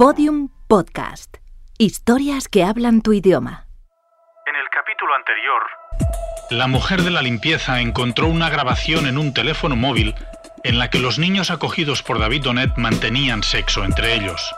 [0.00, 1.36] Podium Podcast.
[1.76, 3.66] Historias que hablan tu idioma.
[4.46, 5.60] En el capítulo anterior,
[6.48, 10.14] la mujer de la limpieza encontró una grabación en un teléfono móvil
[10.64, 14.54] en la que los niños acogidos por David Donet mantenían sexo entre ellos.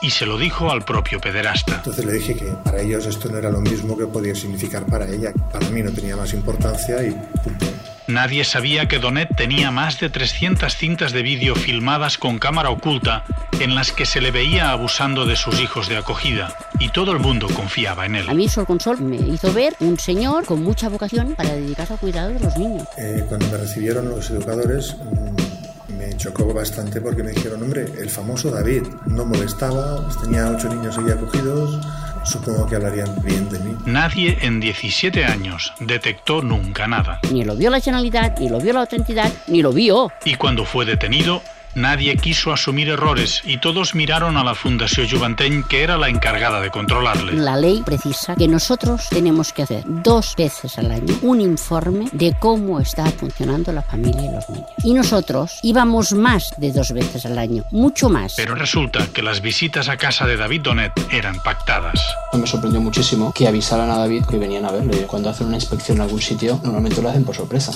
[0.00, 1.74] Y se lo dijo al propio pederasta.
[1.74, 5.06] Entonces le dije que para ellos esto no era lo mismo que podía significar para
[5.06, 5.34] ella.
[5.52, 7.10] Para mí no tenía más importancia y
[7.44, 7.66] punto.
[8.10, 13.24] Nadie sabía que Donet tenía más de 300 cintas de vídeo filmadas con cámara oculta
[13.60, 17.20] en las que se le veía abusando de sus hijos de acogida y todo el
[17.20, 18.28] mundo confiaba en él.
[18.28, 21.92] A mí Sol con Sol me hizo ver un señor con mucha vocación para dedicarse
[21.92, 22.88] al cuidado de los niños.
[22.98, 28.10] Eh, cuando me recibieron los educadores mm, me chocó bastante porque me dijeron, hombre, el
[28.10, 31.78] famoso David no molestaba, tenía ocho niños ahí acogidos,
[32.24, 33.76] supongo que hablarían bien de mí.
[33.86, 37.20] Nadie en 17 años detectó nunca nada.
[37.32, 40.12] Ni lo vio la Generalitat, ni lo vio la otra entidad, ni lo vio.
[40.24, 41.42] Y cuando fue detenido,
[41.74, 46.60] nadie quiso asumir errores y todos miraron a la Fundación Juventeny, que era la encargada
[46.60, 47.32] de controlarle.
[47.34, 52.34] La ley precisa que nosotros tenemos que hacer dos veces al año un informe de
[52.38, 54.70] cómo está funcionando la familia y los niños.
[54.84, 58.34] Y nosotros íbamos más de dos veces al año, mucho más.
[58.36, 62.00] Pero resulta que las visitas a casa de David Donet eran pactadas.
[62.32, 65.06] Me sorprendió muchísimo que avisaran a David que venían a verle.
[65.06, 67.72] Cuando hacen una inspección en algún sitio, normalmente lo hacen por sorpresa.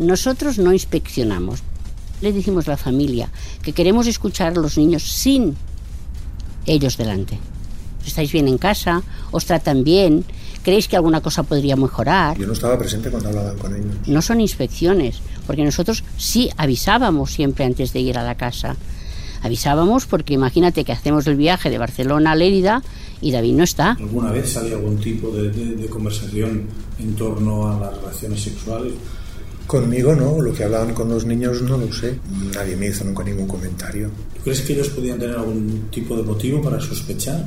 [0.00, 1.60] Nosotros no inspeccionamos.
[2.22, 3.28] Le dijimos a la familia
[3.62, 5.56] que queremos escuchar a los niños sin
[6.64, 7.38] ellos delante.
[8.06, 9.02] ¿Estáis bien en casa?
[9.30, 10.24] ¿Os tratan bien?
[10.62, 12.38] ¿Creéis que alguna cosa podría mejorar?
[12.38, 13.94] Yo no estaba presente cuando hablaban con ellos.
[14.06, 18.76] No son inspecciones, porque nosotros sí avisábamos siempre antes de ir a la casa.
[19.42, 22.82] Avisábamos porque imagínate que hacemos el viaje de Barcelona a Lérida
[23.20, 23.92] y David no está.
[23.92, 28.94] ¿Alguna vez sale algún tipo de, de, de conversación en torno a las relaciones sexuales?
[29.70, 32.18] Conmigo no, lo que hablaban con los niños no lo sé.
[32.52, 34.10] Nadie me hizo nunca ningún comentario.
[34.34, 37.46] ¿Tú crees que ellos podían tener algún tipo de motivo para sospechar?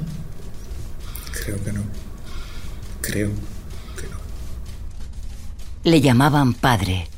[1.34, 1.82] Creo que no.
[3.02, 4.16] Creo que no.
[5.84, 7.10] Le llamaban padre.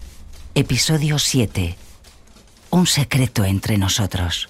[0.56, 1.76] Episodio 7.
[2.72, 4.50] Un secreto entre nosotros.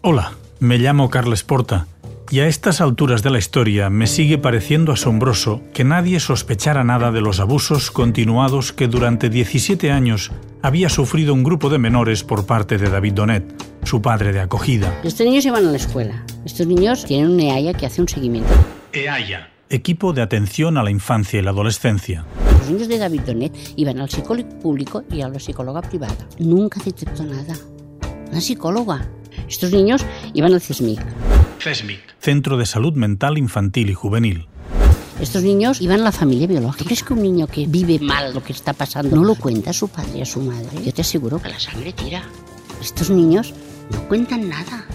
[0.00, 1.86] Hola, me llamo Carles Porta
[2.32, 7.12] y a estas alturas de la historia me sigue pareciendo asombroso que nadie sospechara nada
[7.12, 10.32] de los abusos continuados que durante 17 años
[10.62, 13.44] había sufrido un grupo de menores por parte de David Donet,
[13.84, 14.98] su padre de acogida.
[15.04, 16.24] Estos niños iban a la escuela.
[16.46, 18.50] Estos niños tienen una EAIA que hace un seguimiento.
[18.94, 22.24] EAIA, Equipo de Atención a la Infancia y la Adolescencia.
[22.60, 26.26] Los niños de David Donet iban al psicólogo público y a la psicóloga privada.
[26.38, 27.54] Nunca detectó nada.
[28.30, 29.06] Una psicóloga.
[29.46, 31.00] Estos niños iban al CISMIC.
[31.62, 34.46] CESMIC, Centro de Salud Mental Infantil y Juvenil.
[35.20, 36.78] Estos niños iban a la familia biológica.
[36.78, 39.70] ¿Tú crees que un niño que vive mal lo que está pasando no lo cuenta
[39.70, 40.82] a su padre y a su madre?
[40.84, 42.24] Yo te aseguro que la sangre tira.
[42.80, 43.54] Estos niños
[43.92, 44.86] no cuentan nada.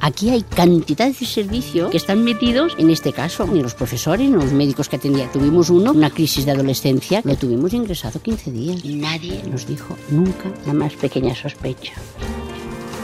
[0.00, 3.46] Aquí hay cantidades de servicios que están metidos en este caso.
[3.46, 5.30] Ni los profesores, ni los médicos que atendían.
[5.30, 8.82] Tuvimos uno, una crisis de adolescencia, lo tuvimos ingresado 15 días.
[8.82, 11.92] Y nadie nos dijo nunca la más pequeña sospecha.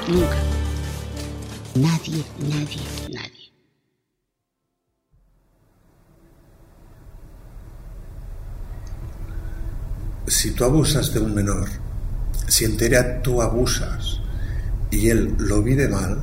[0.09, 0.60] Nunca.
[1.81, 3.53] Nadie, nadie, nadie.
[10.27, 11.69] Si tú abusas de un menor,
[12.49, 14.21] si entera tú abusas
[14.91, 16.19] y él lo vive mal,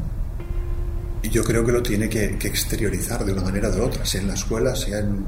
[1.24, 4.28] yo creo que lo tiene que, exteriorizar de una manera o de otra, sea en
[4.28, 5.26] la escuela, sea en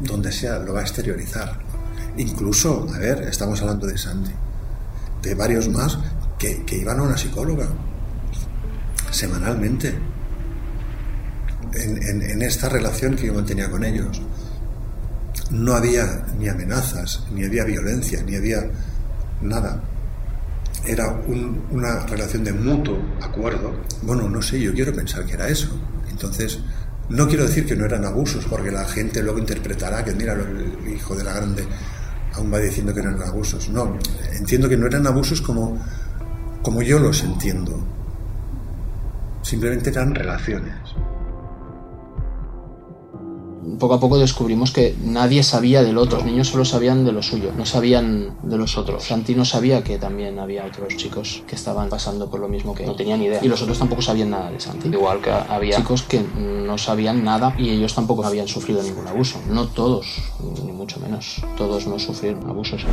[0.00, 1.58] donde sea, lo va a exteriorizar.
[2.18, 4.32] Incluso, a ver, estamos hablando de Sandy,
[5.22, 5.98] de varios más
[6.38, 7.66] que iban a una psicóloga
[9.16, 9.94] semanalmente
[11.74, 14.20] en, esta relación que yo mantenía con ellos.
[15.50, 18.64] No había ni amenazas, ni había violencia, ni había
[19.42, 19.82] nada.
[20.86, 23.74] Era un, una relación de mutuo acuerdo.
[24.02, 25.68] Bueno, no sé, yo quiero pensar que era eso.
[26.10, 26.60] Entonces,
[27.08, 30.94] no quiero decir que no eran abusos, porque la gente luego interpretará que, mira, el
[30.94, 31.66] hijo de la grande
[32.34, 33.68] aún va diciendo que eran abusos.
[33.68, 33.98] No,
[34.32, 35.78] entiendo que no eran abusos como,
[36.62, 37.95] como yo los entiendo
[39.46, 40.74] simplemente eran relaciones.
[43.78, 47.22] Poco a poco descubrimos que nadie sabía del otro, los niños solo sabían de lo
[47.22, 49.04] suyo, no sabían de los otros.
[49.04, 52.86] Santi no sabía que también había otros chicos que estaban pasando por lo mismo que
[52.86, 53.40] no tenían idea.
[53.42, 54.88] Y los otros tampoco sabían nada de Santi.
[54.88, 59.40] Igual que había chicos que no sabían nada y ellos tampoco habían sufrido ningún abuso.
[59.48, 60.06] No todos,
[60.64, 61.42] ni mucho menos.
[61.56, 62.84] Todos no sufrieron abusos.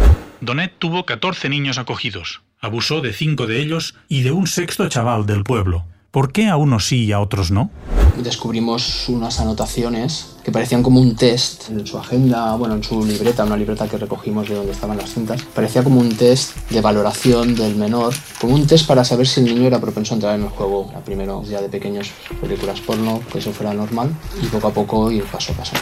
[0.41, 2.41] Donet tuvo 14 niños acogidos.
[2.59, 5.85] Abusó de 5 de ellos y de un sexto chaval del pueblo.
[6.13, 7.71] ¿Por qué a unos sí y a otros no?
[8.17, 13.43] descubrimos unas anotaciones que parecían como un test en su agenda, bueno, en su libreta,
[13.43, 15.41] una libreta que recogimos de donde estaban las cintas.
[15.41, 19.47] Parecía como un test de valoración del menor, como un test para saber si el
[19.47, 20.93] niño era propenso a entrar en el juego.
[21.03, 25.23] Primero, ya de pequeños, películas porno, que eso fuera normal, y poco a poco ir
[25.23, 25.75] paso a paso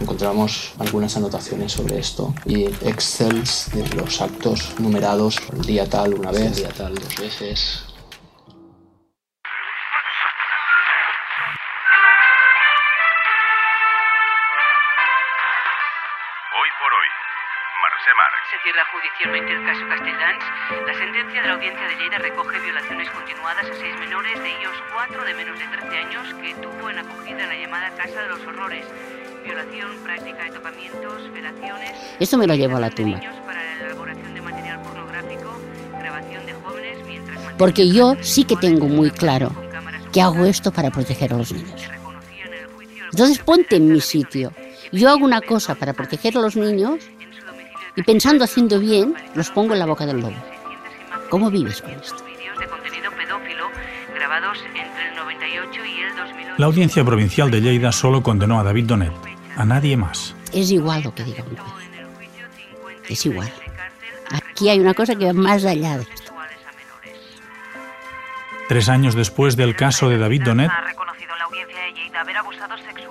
[0.00, 6.30] encontramos algunas anotaciones sobre esto y excels de los actos numerados, el día tal una
[6.30, 7.82] vez, el día tal dos veces,
[19.20, 20.44] judicialmente el caso Castelldans.
[20.86, 24.72] La sentencia de la audiencia de Lleida recoge violaciones continuadas a seis menores, de ellos
[24.94, 28.40] cuatro de menos de 13 años, que tuvo en acogida la llamada Casa de los
[28.46, 28.86] Horrores.
[29.44, 31.92] Violación, práctica de tocamientos, velaciones...
[32.18, 33.20] Esto me lo llevo a la tumba.
[33.46, 35.60] Para la elaboración de material pornográfico,
[35.98, 37.38] grabación de jóvenes mientras...
[37.58, 39.50] Porque yo sí que tengo muy claro
[40.12, 41.88] que hago esto para proteger a los niños.
[43.12, 44.52] Entonces ponte en mi sitio.
[44.92, 47.10] Yo hago una cosa para proteger a los niños
[47.96, 50.36] y pensando haciendo bien, los pongo en la boca del lobo.
[51.28, 52.24] ¿Cómo vives con esto?
[56.58, 59.12] La audiencia provincial de Lleida solo condenó a David Donet,
[59.56, 60.34] a nadie más.
[60.52, 61.86] Es igual lo que diga un juez.
[63.08, 63.50] Es igual.
[64.30, 66.32] Aquí hay una cosa que va más allá de esto.
[68.68, 70.70] Tres años después del caso de David Donet,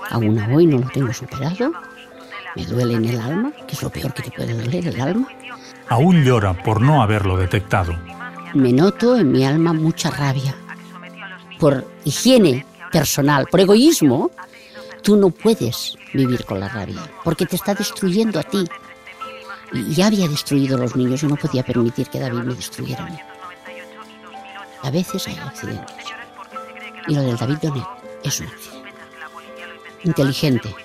[0.10, 1.74] aún hoy no lo tengo superado
[2.56, 5.28] me duele en el alma, que es lo peor que te puede doler el alma.
[5.88, 7.94] Aún llora por no haberlo detectado.
[8.54, 10.56] Me noto en mi alma mucha rabia.
[11.60, 14.32] Por higiene personal, por egoísmo,
[15.04, 18.66] tú no puedes vivir con la rabia, porque te está destruyendo a ti.
[19.72, 23.08] Y ya había destruido a los niños y no podía permitir que David me destruyera
[24.82, 26.06] a veces hay accidentes.
[27.08, 27.84] Y lo del David Donet
[28.24, 28.90] es un accidente.
[30.04, 30.76] Inteligente,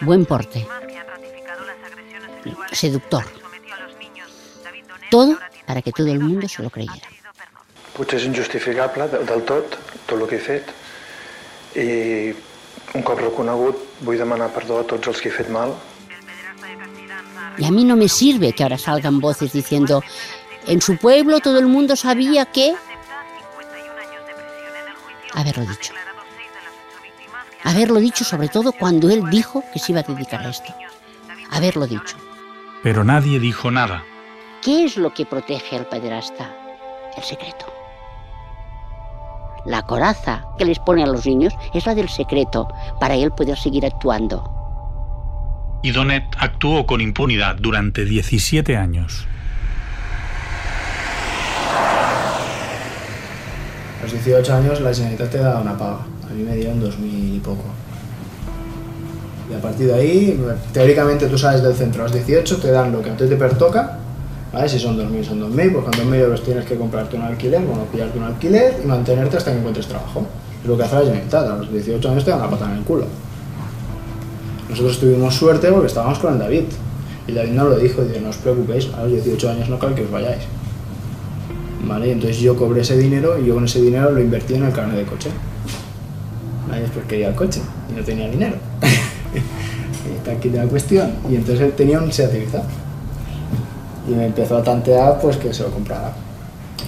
[0.00, 0.66] buen porte,
[2.72, 3.24] seductor.
[5.10, 7.08] Todo para que todo el mundo se lo creyera.
[7.96, 9.72] Potser és injustificable del tot,
[10.04, 10.68] tot el que he fet,
[11.80, 11.86] i
[12.92, 15.72] un cop reconegut vull demanar perdó a tots els que he fet mal.
[17.56, 20.02] Y a mí no me sirve que ahora salgan voces diciendo,
[20.66, 22.74] en su pueblo todo el mundo sabía que...
[25.32, 25.94] Haberlo dicho
[27.66, 30.72] haberlo dicho sobre todo cuando él dijo que se iba a dedicar a esto.
[31.50, 32.16] Haberlo dicho.
[32.82, 34.04] Pero nadie dijo nada.
[34.62, 36.54] ¿Qué es lo que protege al pederasta?
[37.16, 37.66] El secreto.
[39.64, 42.68] La coraza que les pone a los niños es la del secreto,
[43.00, 44.48] para él poder seguir actuando.
[45.82, 49.26] Y Donet actuó con impunidad durante 17 años.
[54.06, 55.98] Los 18 años la Generalitat te da una paga.
[56.28, 57.64] A mí me dieron 2.000 y poco.
[59.50, 60.40] Y a partir de ahí,
[60.72, 63.36] teóricamente tú sales del centro a los 18, te dan lo que a ti te
[63.36, 63.98] pertoca,
[64.52, 64.68] ¿vale?
[64.68, 67.84] Si son 2.000, son 2.000, pues con 2.000 euros tienes que comprarte un alquiler, bueno,
[67.92, 70.26] pillarte un alquiler y mantenerte hasta que encuentres trabajo.
[70.62, 72.78] Es lo que hace la Generalitat, a los 18 años te dan la pata en
[72.78, 73.06] el culo.
[74.68, 76.64] Nosotros tuvimos suerte porque estábamos con el David.
[77.28, 79.94] Y David nos lo dijo, dice, no os preocupéis, a los 18 años no cal
[79.94, 80.42] que os vayáis.
[81.86, 82.12] ¿Vale?
[82.12, 84.96] Entonces yo cobré ese dinero y yo con ese dinero lo invertí en el carnet
[84.96, 85.30] de coche.
[86.68, 86.82] ¿Vale?
[86.82, 87.60] Después quería el coche
[87.90, 88.56] y no tenía dinero.
[90.16, 91.12] está aquí la cuestión.
[91.30, 92.32] Y entonces él tenía un Seat.
[94.08, 96.12] Y me empezó a tantear pues que se lo comprara.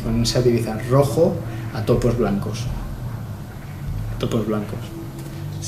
[0.02, 1.34] Con un Seat Ibiza rojo
[1.74, 2.64] a topos blancos.
[4.18, 4.97] Topos blancos.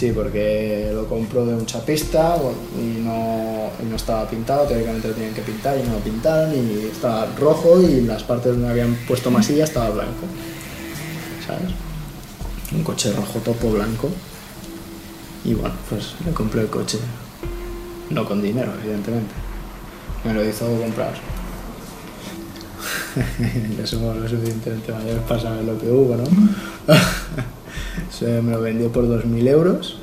[0.01, 2.39] Sí, porque lo compró de un chapista
[2.75, 6.55] y no, y no estaba pintado, teóricamente lo tenían que pintar y no lo pintaron
[6.55, 10.25] y estaba rojo y las partes donde habían puesto masilla estaba blanco.
[11.47, 11.75] ¿Sabes?
[12.73, 14.09] Un coche rojo topo blanco.
[15.45, 16.97] Y bueno, pues me compré el coche.
[18.09, 19.35] No con dinero, evidentemente.
[20.25, 21.13] Me lo hizo comprar.
[23.79, 26.25] ya somos lo suficientemente mayores para saber lo que hubo, ¿no?
[28.21, 29.97] Se me lo vendió por 2.000 euros,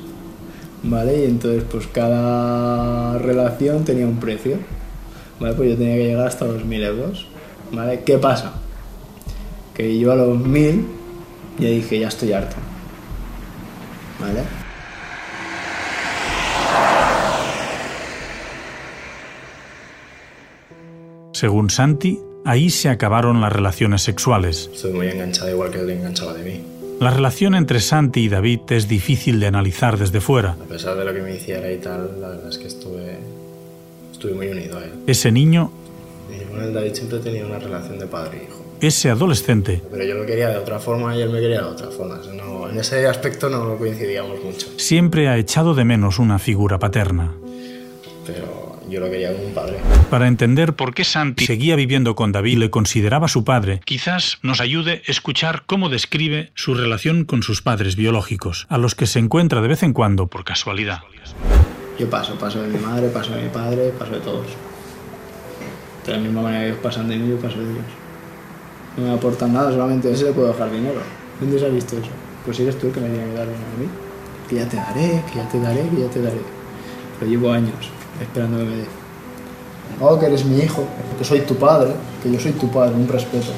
[0.82, 1.20] ¿vale?
[1.20, 4.56] Y entonces pues cada relación tenía un precio,
[5.38, 5.54] ¿vale?
[5.54, 7.28] Pues yo tenía que llegar hasta los 1.000 euros,
[7.70, 8.00] ¿vale?
[8.04, 8.54] ¿Qué pasa?
[9.72, 10.84] Que yo a los 1.000
[11.60, 12.56] ya dije, ya estoy harto,
[14.18, 14.40] ¿vale?
[21.34, 24.68] Según Santi, ahí se acabaron las relaciones sexuales.
[24.74, 26.77] Estoy muy enganchada igual que él enganchaba de mí.
[27.00, 30.52] La relación entre Santi y David es difícil de analizar desde fuera.
[30.60, 33.18] A pesar de lo que me hiciera y tal, la verdad es que estuve,
[34.12, 34.90] estuve muy unido a él.
[35.06, 35.70] Ese niño
[36.34, 38.64] Y yo con el David siempre he tenido una relación de padre e hijo.
[38.80, 39.80] ese adolescente.
[39.90, 42.20] Pero yo lo quería de otra forma y él me quería de otra forma.
[42.34, 44.66] No, en ese aspecto no coincidíamos mucho.
[44.76, 47.32] Siempre ha echado de menos una figura paterna.
[48.26, 49.78] Pero yo lo quería como un padre.
[50.10, 54.38] Para entender por qué Santi seguía viviendo con David y le consideraba su padre, quizás
[54.42, 59.18] nos ayude escuchar cómo describe su relación con sus padres biológicos, a los que se
[59.18, 61.00] encuentra de vez en cuando por casualidad.
[61.98, 64.46] Yo paso, paso de mi madre, paso de mi padre, paso de todos.
[66.06, 67.84] De la misma manera que ellos pasan de mí, yo paso de ellos.
[68.96, 71.00] No me aportan nada, solamente a ese le puedo dejar dinero.
[71.40, 72.10] ¿Dónde se ha visto eso?
[72.44, 73.88] Pues eres tú el que me tiene que dar dinero a mí.
[74.48, 76.40] Que ya te daré, que ya te daré, que ya te daré.
[77.18, 78.84] Pero llevo años esperando que me dé.
[80.00, 80.84] Oh, que eres mi hijo,
[81.18, 83.52] que soy tu padre, que yo soy tu padre, un respeto.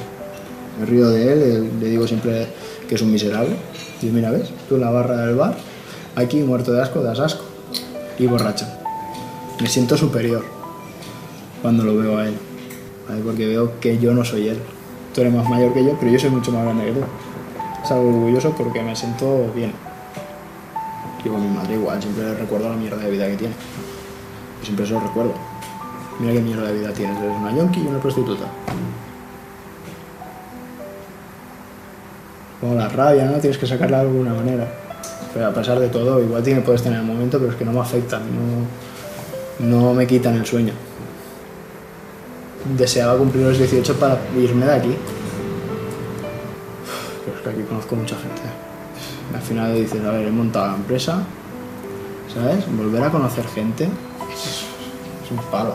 [0.78, 2.46] Me río de él, le digo siempre
[2.88, 3.56] que es un miserable.
[4.00, 4.50] Y mira, ¿ves?
[4.68, 5.56] Tú en la barra del bar,
[6.16, 7.44] aquí muerto de asco, das asco.
[8.18, 8.66] Y borracho.
[9.60, 10.44] Me siento superior
[11.60, 12.34] cuando lo veo a él.
[13.08, 13.20] ¿vale?
[13.22, 14.58] Porque veo que yo no soy él.
[15.14, 17.00] Tú eres más mayor que yo, pero yo soy mucho más grande que tú.
[17.84, 19.72] Es algo orgulloso porque me siento bien.
[21.24, 23.54] Y con mi madre igual, siempre le recuerdo la mierda de vida que tiene.
[24.60, 25.34] Yo siempre se lo recuerdo.
[26.18, 28.44] Mira qué mierda de vida tienes, eres una yonki y una prostituta.
[32.60, 33.38] Como la rabia, ¿no?
[33.38, 34.68] Tienes que sacarla de alguna manera.
[35.32, 37.72] Pero a pesar de todo, igual tiene, puedes tener el momento, pero es que no
[37.72, 38.20] me afectan,
[39.60, 40.74] no, no me quitan el sueño.
[42.76, 44.96] Deseaba cumplir los 18 para irme de aquí.
[47.24, 48.42] Pero es que aquí conozco mucha gente.
[49.34, 51.22] Al final dices, a ver, he montado la empresa,
[52.34, 52.66] ¿sabes?
[52.76, 53.88] Volver a conocer gente
[55.30, 55.74] es, un palo.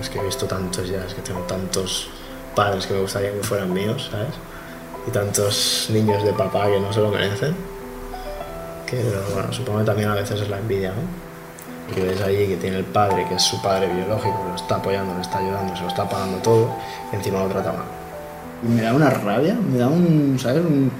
[0.00, 2.08] Es que he visto tantos ya, es que tengo tantos
[2.54, 4.34] padres que me gustaría que fueran míos, ¿sabes?
[5.06, 7.54] Y tantos niños de papá que no se lo merecen.
[8.86, 9.02] Que,
[9.34, 11.94] bueno, supongo que también a veces es la envidia, ¿no?
[11.94, 15.14] Que ves ahí que tiene el padre, que es su padre biológico, lo está apoyando,
[15.14, 16.70] le está ayudando, se lo está pagando todo,
[17.12, 17.84] y encima lo trata mal.
[18.62, 20.64] Y me da una rabia, me da un, ¿sabes?
[20.64, 20.90] Un,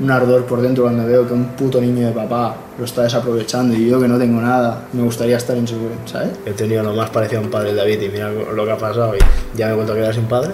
[0.00, 3.74] un ardor por dentro cuando veo que un puto niño de papá lo está desaprovechando
[3.74, 5.76] y yo que no tengo nada, me gustaría estar en su...
[6.06, 6.30] ¿sabes?
[6.46, 9.14] He tenido lo más parecido a un padre David y mira lo que ha pasado
[9.14, 9.18] y
[9.56, 10.52] ya me he vuelto a quedar sin padre.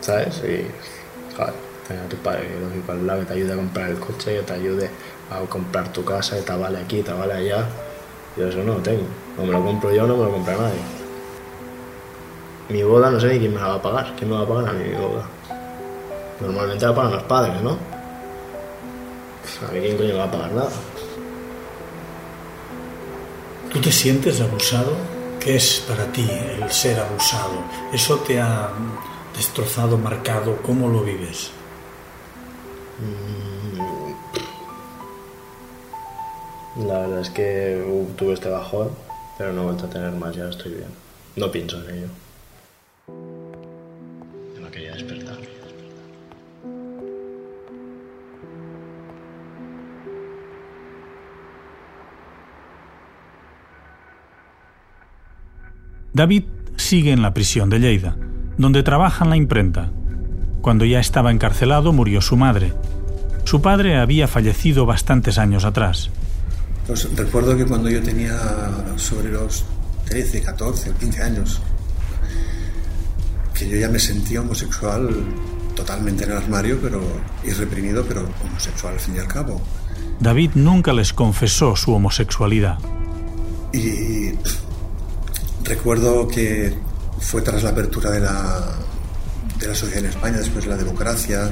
[0.00, 0.42] ¿Sabes?
[0.44, 0.66] Y,
[1.36, 1.54] joder,
[1.86, 4.42] tener a tu padre biológico al lado que te ayude a comprar el coche, que
[4.42, 4.90] te ayude
[5.30, 7.64] a comprar tu casa, que te vale aquí, te vale allá.
[8.36, 9.04] Yo eso no lo tengo.
[9.36, 10.80] No me lo compro yo, no me lo compra nadie.
[12.68, 14.14] Mi boda no sé ni quién me la va a pagar.
[14.16, 15.37] ¿Quién me va a pagar a mí mi boda?
[16.40, 17.78] Normalmente la pagan los padres, ¿no?
[19.68, 20.70] A mí quién coño va a pagar nada.
[23.72, 24.92] ¿Tú te sientes abusado?
[25.40, 27.62] ¿Qué es para ti el ser abusado?
[27.92, 28.70] ¿Eso te ha
[29.36, 30.56] destrozado, marcado?
[30.62, 31.50] ¿Cómo lo vives?
[36.86, 38.90] La verdad es que uh, tuve este bajón,
[39.36, 40.90] pero no he vuelto a tener más, ya estoy bien.
[41.36, 42.08] No pienso en ello.
[56.18, 58.16] David sigue en la prisión de Lleida,
[58.56, 59.92] donde trabaja en la imprenta.
[60.60, 62.72] Cuando ya estaba encarcelado murió su madre.
[63.44, 66.10] Su padre había fallecido bastantes años atrás.
[66.88, 68.36] Pues recuerdo que cuando yo tenía
[68.96, 69.64] sobre los
[70.06, 71.60] 13, 14 o 15 años,
[73.54, 75.08] que yo ya me sentía homosexual
[75.76, 77.00] totalmente en el armario, pero
[77.44, 79.60] y reprimido, pero homosexual al fin y al cabo.
[80.18, 82.76] David nunca les confesó su homosexualidad.
[83.72, 84.32] Y
[85.64, 86.76] recuerdo que
[87.20, 88.78] fue tras la apertura de la,
[89.58, 91.50] de la sociedad en España, después de la democracia,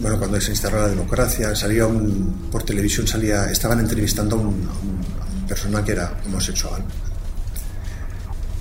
[0.00, 4.68] bueno, cuando se instaló la democracia, salía un, por televisión salía, estaban entrevistando a un,
[5.44, 6.82] a persona que era homosexual.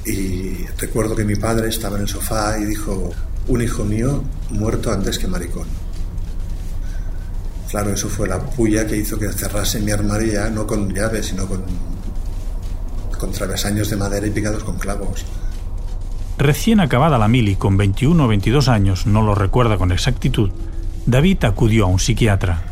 [0.06, 3.12] Y recuerdo que mi padre estaba en el sofá y dijo,
[3.48, 5.68] un hijo mío muerto antes que maricón.
[7.70, 11.48] Claro, eso fue la puya que hizo que cerrase mi armario no con llaves, sino
[11.48, 11.64] con,
[13.20, 15.26] con travesaños de madera y picados con clavos.
[16.40, 20.50] Recién acabada la mili, con 21 o 22 años, no lo recuerda con exactitud,
[21.06, 22.64] David acudió a un psiquiatra.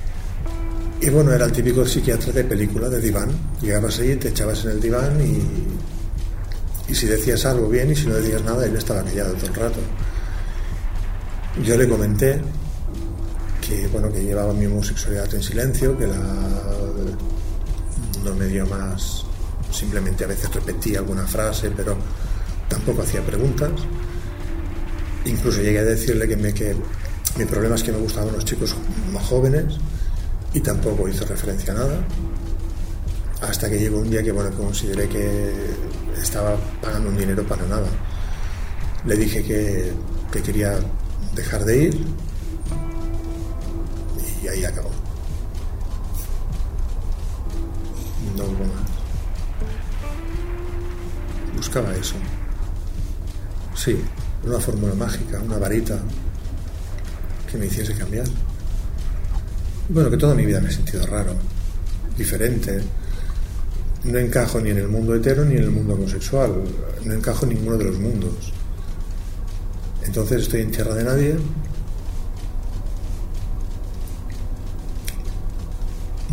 [1.01, 3.29] Y bueno, era el típico psiquiatra de película, de diván.
[3.61, 8.07] Llegabas ahí, te echabas en el diván y, y si decías algo bien y si
[8.07, 9.79] no decías nada, él estaba callado todo el rato.
[11.63, 12.41] Yo le comenté
[13.67, 16.17] que, bueno, que llevaba mi homosexualidad en silencio, que la,
[18.23, 19.25] no me dio más,
[19.77, 21.95] simplemente a veces repetía alguna frase, pero
[22.67, 23.71] tampoco hacía preguntas.
[25.25, 26.75] Incluso llegué a decirle que,
[27.37, 28.75] mi problema es que me gustaban los chicos
[29.13, 29.77] más jóvenes
[30.53, 32.07] y tampoco hizo referencia a nada.
[33.41, 35.53] Hasta que llegó un día que bueno, consideré que
[36.19, 37.87] estaba pagando un dinero para nada.
[39.05, 39.93] Le dije que,
[40.31, 40.79] que quería
[41.35, 42.05] dejar de ir
[44.41, 44.89] y ahí acabó.
[48.35, 48.86] No hubo más.
[51.67, 52.15] Buscaba eso.
[53.75, 53.99] Sí,
[54.45, 55.99] una fórmula mágica, una varita
[57.51, 58.25] que me hiciese cambiar.
[59.89, 61.33] Bueno, que toda mi vida me he sentido raro,
[62.17, 62.81] diferente.
[64.05, 66.53] No encajo ni en el mundo hetero ni en el mundo homosexual.
[67.03, 68.53] No encajo en ninguno de los mundos.
[70.05, 71.35] Entonces estoy en tierra de nadie.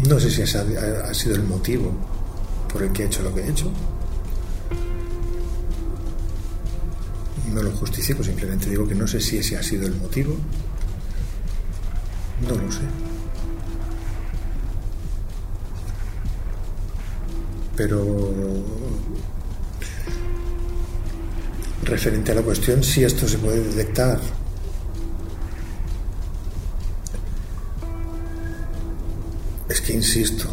[0.09, 1.91] No sé si ese ha, sido el motivo
[2.73, 3.73] por el que he hecho lo que he hecho.
[7.55, 10.37] No lo justifico, simplemente digo que no sé si ese ha sido el motivo.
[12.43, 12.81] No lo sé.
[17.77, 18.05] Pero
[21.85, 24.19] referente a la cuestión si esto se puede detectar
[29.69, 30.47] es que insisto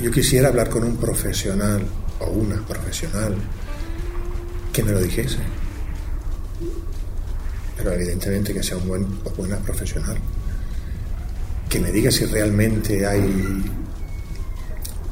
[0.00, 1.84] yo quisiera hablar con un profesional
[2.20, 3.34] o una profesional
[4.72, 5.38] que me lo dijese
[7.78, 10.18] pero evidentemente que sea un buen o buena profesional
[11.68, 13.62] que me diga si realmente hay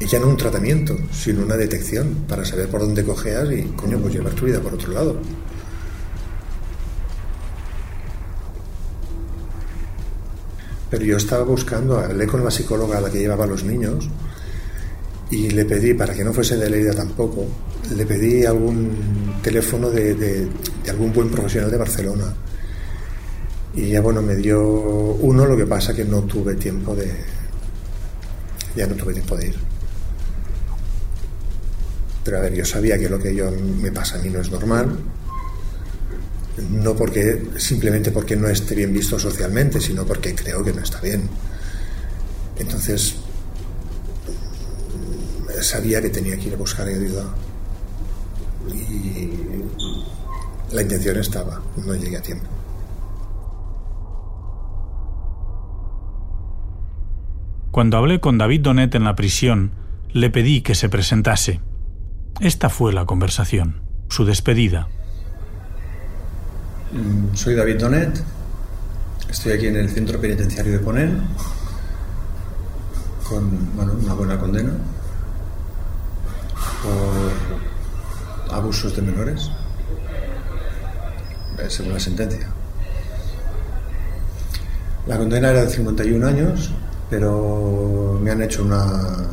[0.00, 4.14] ya no un tratamiento, sino una detección para saber por dónde cojeas y, coño, pues
[4.14, 5.16] llevar tu vida por otro lado.
[10.90, 14.08] Pero yo estaba buscando, hablé con la psicóloga a la que llevaba a los niños
[15.30, 17.46] y le pedí, para que no fuese de Leida tampoco,
[17.96, 20.48] le pedí algún teléfono de, de
[20.90, 22.34] algún buen profesional de Barcelona.
[23.76, 27.12] Y ya bueno, me dio uno, lo que pasa que no tuve tiempo de.
[28.74, 29.56] Ya no tuve tiempo de ir.
[32.24, 34.50] Pero a ver, yo sabía que lo que yo me pasa a mí no es
[34.50, 34.96] normal.
[36.70, 40.98] No porque simplemente porque no esté bien visto socialmente, sino porque creo que no está
[41.02, 41.28] bien.
[42.58, 43.16] Entonces
[45.60, 47.24] sabía que tenía que ir a buscar ayuda.
[48.72, 49.30] Y
[50.72, 52.46] la intención estaba, no llegué a tiempo.
[57.76, 59.72] Cuando hablé con David Donet en la prisión,
[60.10, 61.60] le pedí que se presentase.
[62.40, 64.88] Esta fue la conversación, su despedida.
[67.34, 68.24] Soy David Donet,
[69.28, 71.20] estoy aquí en el centro penitenciario de Ponel
[73.28, 73.44] con
[74.02, 74.72] una buena condena
[76.82, 79.50] por abusos de menores,
[81.68, 82.48] según la sentencia.
[85.06, 86.72] La condena era de 51 años,
[87.08, 89.28] pero me han hecho una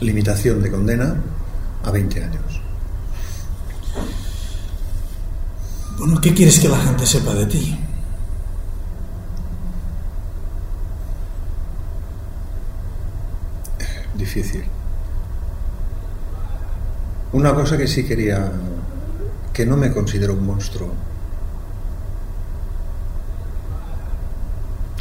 [0.00, 1.16] limitación de condena
[1.84, 2.60] a 20 años.
[5.98, 7.78] Bueno, ¿qué quieres que la gente sepa de ti?
[14.14, 14.64] Difícil.
[17.32, 18.52] Una cosa que sí quería,
[19.52, 20.92] que no me considero un monstruo.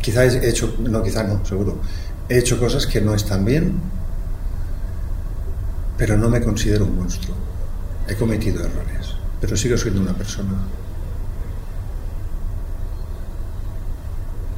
[0.05, 1.79] Quizá he hecho, no, quizá no, seguro.
[2.29, 3.81] He hecho cosas que no están bien,
[5.97, 7.35] pero no me considero un monstruo.
[8.07, 10.59] He cometido errores, pero sigo siendo una persona.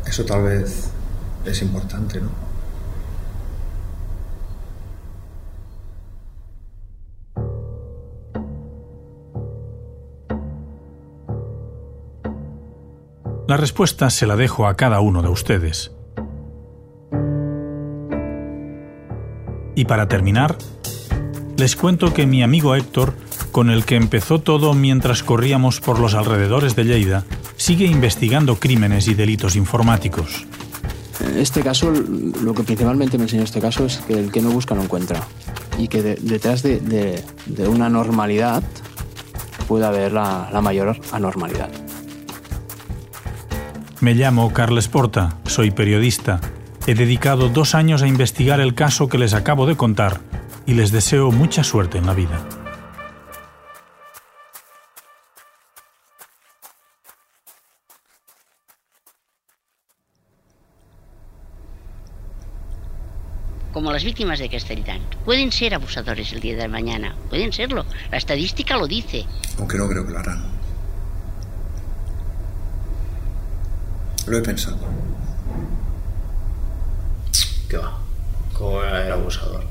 [0.05, 0.89] Eso tal vez
[1.45, 2.46] es importante, ¿no?
[13.47, 15.93] La respuesta se la dejo a cada uno de ustedes.
[19.73, 20.57] Y para terminar,
[21.55, 23.13] les cuento que mi amigo Héctor,
[23.53, 27.23] con el que empezó todo mientras corríamos por los alrededores de Lleida,
[27.55, 30.45] sigue investigando crímenes y delitos informáticos.
[31.38, 34.75] Este caso, lo que principalmente me enseñó este caso es que el que no busca
[34.75, 35.23] no encuentra.
[35.77, 37.23] Y que de, detrás de,
[37.65, 38.62] una normalidad
[39.69, 41.87] puede haber la mayor anormalidad.
[43.99, 46.39] Me llamo Carles Porta, soy periodista.
[46.86, 50.21] He dedicado dos años a investigar el caso que les acabo de contar
[50.67, 52.39] y les deseo mucha suerte en la vida.
[63.73, 65.01] como las víctimas de Castelldán.
[65.23, 67.86] Pueden ser abusadores el día de mañana, pueden serlo.
[68.10, 69.23] La estadística lo dice.
[69.60, 70.57] Aunque no creo que lo harán.
[74.27, 74.77] Lo he pensado.
[77.69, 77.97] ¿Qué va?
[78.53, 79.63] ¿Cómo era abusador?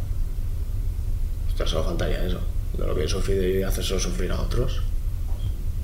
[1.48, 2.40] Ostras, solo faltaría eso.
[2.76, 4.82] de lo que he sufrido y hacerse sufrir a otros,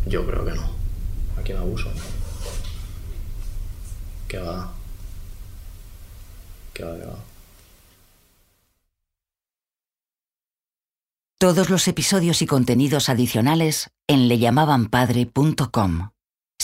[0.07, 0.63] yo creo que no.
[1.39, 1.91] ¿A quién abuso?
[4.29, 4.73] ¿Qué va?
[6.73, 7.19] ¿Qué va, qué va?
[11.39, 16.12] Todos los episodios y contenidos adicionales en leyamabanpadre.com.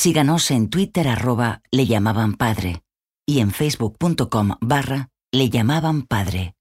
[0.00, 2.82] Síganos en Twitter arroba leyamabanpadre
[3.26, 6.54] y en facebook.com barra leyamabanpadre.